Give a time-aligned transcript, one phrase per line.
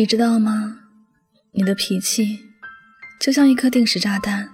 [0.00, 0.78] 你知道吗？
[1.52, 2.38] 你的脾气
[3.20, 4.48] 就像一颗定时炸弹，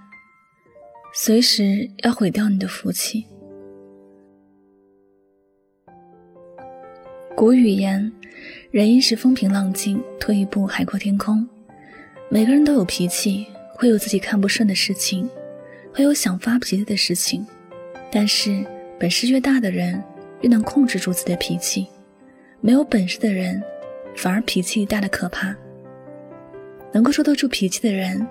[1.14, 3.24] 随时要毁掉你的福气。
[7.37, 8.12] 古语言
[8.72, 11.49] ：“人一时风平浪静，退一步海阔天空。”
[12.28, 15.31] 每个人都有脾气，会有自己看不顺的事情，
[15.94, 17.47] 会有想发脾气的事情。
[18.10, 18.66] 但是，
[18.98, 20.02] 本事越大的人，
[20.41, 21.87] 越能控制住自己的脾气；
[22.60, 23.62] 没有本事的人，
[24.16, 25.55] 反而脾气大的可怕。
[26.93, 28.27] 能够收得住脾气的人，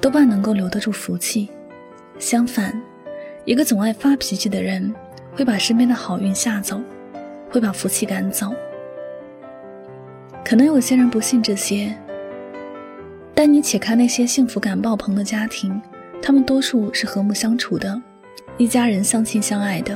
[0.00, 1.48] 多半能够留得住福气。
[2.18, 2.78] 相反，
[3.46, 4.94] 一个总爱发脾气的人，
[5.34, 6.80] 会把身边的好运吓走，
[7.50, 8.54] 会把福气赶走。
[10.44, 11.96] 可能有些人不信这些，
[13.34, 15.80] 但你且看那些幸福感爆棚的家庭，
[16.20, 18.00] 他们多数是和睦相处的，
[18.58, 19.94] 一家人相亲相爱的；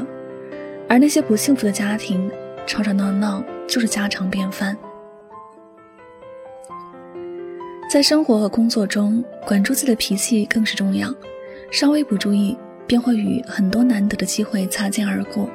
[0.88, 2.30] 而那些不幸福的家庭，
[2.66, 4.74] 吵吵闹闹就是家常便饭。
[7.94, 11.14] 在生活和工作中，管住自己的脾气更是重要。
[11.70, 15.48] 稍微不注意，便会与很多难得的机会擦肩而过。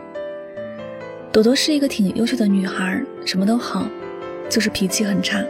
[1.34, 3.86] 朵朵是一个挺优秀的女孩，什么都好，
[4.50, 5.44] 就是脾气很差。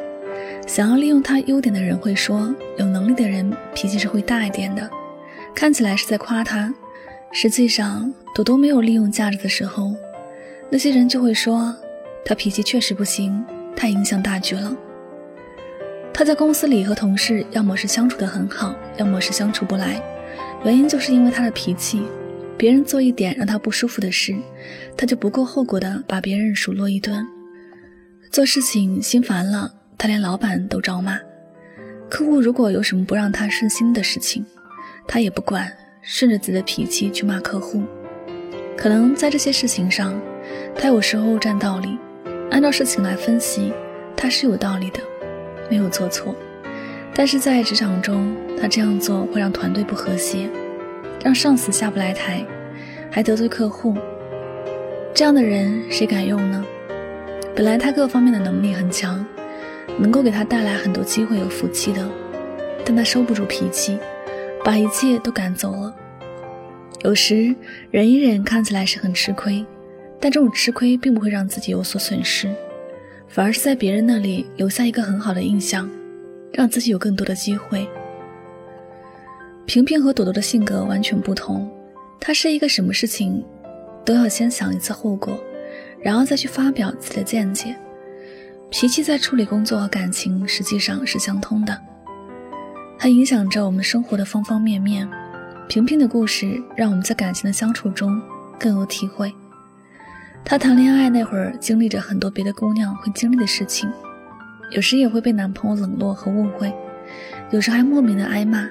[0.65, 4.89] 想要利用她优点的人会说，有能力的人脾气是会大一点的，
[5.53, 6.73] 看起来是在夸她。
[7.31, 9.93] 实际上，朵朵没有利用价值的时候，
[10.71, 11.71] 那些人就会说，
[12.25, 13.45] 她脾气确实不行，
[13.75, 14.75] 太影响大局了。
[16.13, 20.01] 他在公司里和同事要么是相处得很好，要么是相处不来，
[20.63, 22.03] 原因就是因为他的脾气。
[22.57, 24.35] 别人做一点让他不舒服的事，
[24.97, 27.25] 他就不顾后果的把别人数落一顿。
[28.29, 31.17] 做事情心烦了，他连老板都招骂。
[32.09, 34.45] 客户如果有什么不让他顺心的事情，
[35.07, 37.81] 他也不管，顺着自己的脾气去骂客户。
[38.75, 40.19] 可能在这些事情上，
[40.75, 41.97] 他有时候占道理，
[42.51, 43.71] 按照事情来分析，
[44.17, 44.99] 他是有道理的。
[45.69, 46.35] 没有做错，
[47.13, 50.49] 但是在职场中，他这样做会让团队不和谐，
[51.23, 52.43] 让上司下不来台，
[53.11, 53.95] 还得罪客户。
[55.13, 56.65] 这样的人谁敢用呢？
[57.55, 59.25] 本来他各方面的能力很强，
[59.97, 62.07] 能够给他带来很多机会和福气的，
[62.85, 63.97] 但他收不住脾气，
[64.63, 65.93] 把一切都赶走了。
[67.03, 67.55] 有时
[67.91, 69.65] 忍一忍看起来是很吃亏，
[70.19, 72.49] 但这种吃亏并不会让自己有所损失。
[73.29, 75.89] 反而是在别人那里留下一个很好的印象，
[76.51, 77.87] 让自己有更多的机会。
[79.67, 81.71] 萍萍和朵朵的性格完全不同，
[82.19, 83.45] 她是一个什么事情
[84.03, 85.39] 都要先想一次后果，
[86.01, 87.75] 然后再去发表自己的见解。
[88.71, 91.79] 脾气在处理工作和感情实际上是相通的，
[92.97, 95.07] 它影响着我们生活的方方面面。
[95.67, 98.19] 萍萍的故事让我们在感情的相处中
[98.59, 99.31] 更有体会。
[100.43, 103.87] 她谈恋爱那会儿，经历着很多别的姑娘会经历的事情，
[104.71, 106.73] 有时也会被男朋友冷落和误会，
[107.51, 108.67] 有时还莫名的挨骂，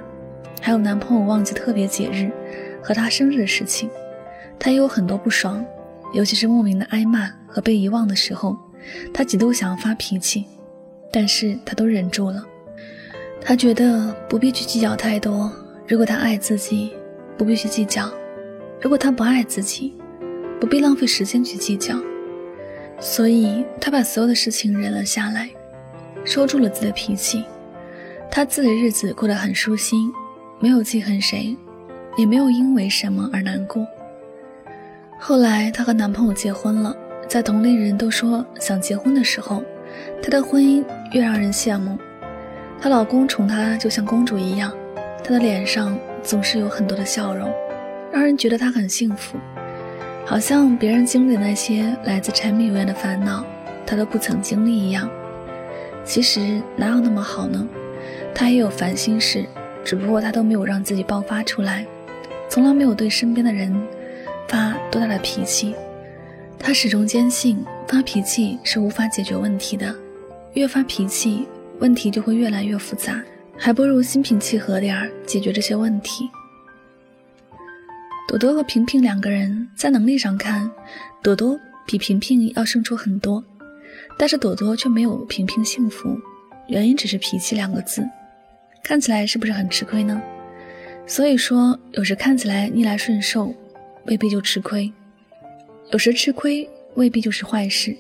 [0.61, 2.33] 还有男朋友忘记特别节日
[2.83, 3.89] 和她生日的事情，
[4.59, 5.65] 她也有很多不爽，
[6.15, 8.57] 尤其是莫名的挨骂和被遗忘的时候，
[9.15, 10.47] 她几度想要发脾气，
[11.13, 12.45] 但是她都忍住了。
[13.41, 15.53] 她觉得不必去计较太多，
[15.87, 16.93] 如果他爱自己，
[17.37, 18.11] 不必去计较；
[18.81, 19.95] 如果他不爱自己。
[20.61, 21.95] 不必浪费时间去计较，
[23.01, 25.49] 所以他把所有的事情忍了下来，
[26.25, 27.45] 收住了自己的脾气。
[28.31, 30.13] 他自己的日子过得很舒心，
[30.61, 31.57] 没有记恨谁，
[32.17, 33.87] 也没有因为什么而难过。
[35.19, 36.95] 后来她和男朋友结婚了，
[37.27, 39.63] 在同龄人都说想结婚的时候，
[40.23, 41.97] 她的婚姻越让人羡慕。
[42.81, 44.73] 她老公宠她就像公主一样，
[45.25, 47.51] 她的脸上总是有很多的笑容，
[48.13, 49.39] 让人觉得她很幸福。
[50.29, 53.43] 好像别人经历那些来自柴米油盐的烦恼，
[53.87, 55.09] 他都不曾经历一样。
[56.05, 57.67] 其实哪有那么好呢？
[58.35, 59.47] 他也有烦心事，
[59.83, 61.87] 只不过他都没有让自己爆发出来，
[62.51, 63.75] 从来没有对身边的人
[64.49, 65.75] 发多大的脾气。
[66.59, 69.95] 他始终坚信发脾气是无法解决问题的，
[70.53, 71.49] 越发脾气，
[71.79, 73.19] 问题就会越来越复杂，
[73.57, 76.29] 还不如心平气和点儿解决这些问题。
[78.29, 80.71] 朵朵和平平两个人在能力上看，
[81.23, 83.43] 朵朵比平平要胜出很多，
[84.19, 86.15] 但是朵朵却没有平平幸福，
[86.67, 88.07] 原因只是脾气两个字，
[88.85, 90.21] 看起来是不是很吃亏呢？
[91.07, 93.55] 所以说，有时看起来逆来顺受，
[94.05, 94.93] 未必就吃亏；
[95.91, 97.97] 有时吃亏未必就是坏事。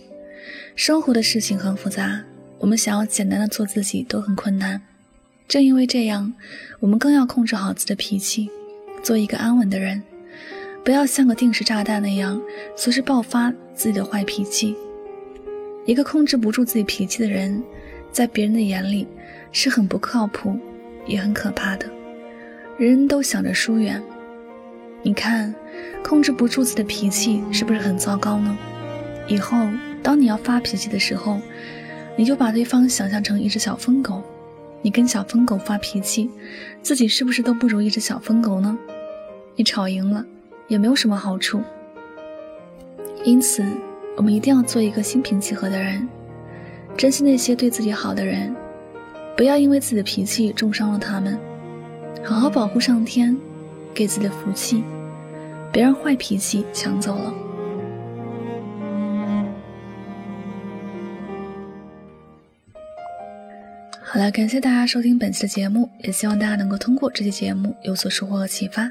[0.76, 2.22] 生活的事情很复杂，
[2.58, 4.82] 我们想要简单的做自己都很困难。
[5.48, 6.34] 正因为这样，
[6.80, 8.50] 我们更要控制好自己的脾气，
[9.02, 10.02] 做一个安稳的人。
[10.88, 12.40] 不要像个定时炸弹那样
[12.74, 14.74] 随时爆发自己的坏脾气。
[15.84, 17.62] 一个控制不住自己脾气的人，
[18.10, 19.06] 在别人的眼里
[19.52, 20.58] 是很不靠谱，
[21.06, 21.84] 也很可怕的。
[22.78, 24.02] 人人都想着疏远。
[25.02, 25.54] 你看，
[26.02, 28.56] 控制不住自己的脾气，是不是很糟糕呢？
[29.28, 29.68] 以后
[30.02, 31.38] 当你要发脾气的时候，
[32.16, 34.22] 你就把对方想象成一只小疯狗，
[34.80, 36.30] 你跟小疯狗发脾气，
[36.82, 38.78] 自己是不是都不如一只小疯狗呢？
[39.54, 40.24] 你吵赢了，
[40.68, 41.60] 也没有什么好处。
[43.24, 43.64] 因此，
[44.16, 46.08] 我们一定要做一个心平气和的人，
[46.96, 48.54] 珍惜那些对自己好的人，
[49.36, 51.38] 不要因为自己的脾气重伤了他们，
[52.24, 53.36] 好好保护上天
[53.92, 54.84] 给自己的福气，
[55.72, 57.34] 别让坏脾气抢走了。
[64.00, 68.90] 好了，感谢大家收听本期的节目，也希望大家能够通过这期节目有所收获和启发。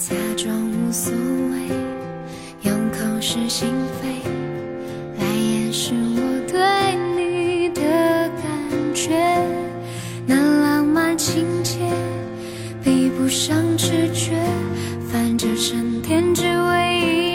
[0.00, 1.68] 假装无所谓，
[2.62, 3.68] 用口是心
[4.00, 4.08] 非
[5.18, 6.20] 来掩饰我
[6.50, 6.58] 对
[7.14, 9.10] 你的感觉。
[10.26, 11.80] 那浪漫情节
[12.82, 14.40] 比不上直觉，
[15.12, 17.29] 反正成天只为一